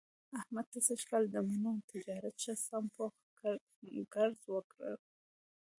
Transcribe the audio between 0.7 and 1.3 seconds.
ته سږ کال